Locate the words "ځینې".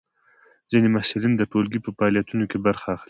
0.71-0.87